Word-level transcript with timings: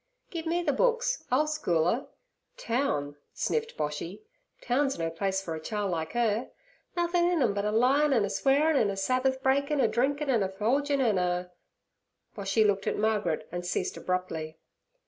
'Git 0.31 0.47
me 0.47 0.63
the 0.63 0.73
books; 0.73 1.25
I'll 1.29 1.45
school 1.45 1.85
her. 1.85 2.07
Town' 2.57 3.17
sniffed 3.35 3.77
Boshy—'town's 3.77 4.97
no 4.97 5.11
place 5.11 5.43
fer 5.43 5.53
a 5.53 5.59
chile 5.61 5.87
like 5.91 6.15
'er. 6.15 6.49
Nothin' 6.97 7.29
in 7.29 7.43
'em 7.43 7.53
but 7.53 7.65
a 7.65 7.71
lyin' 7.71 8.11
an' 8.11 8.25
a 8.25 8.29
swearin' 8.31 8.77
an' 8.77 8.89
a 8.89 8.97
Sabbath 8.97 9.43
breakin' 9.43 9.79
a 9.79 9.87
drinkin' 9.87 10.31
an' 10.31 10.41
a 10.41 10.49
forgin' 10.49 11.01
an' 11.01 11.19
a—' 11.19 11.51
Boshy 12.35 12.65
looked 12.65 12.87
at 12.87 12.97
Margaret 12.97 13.47
and 13.51 13.63
ceased 13.63 13.95
abruptly. 13.95 14.57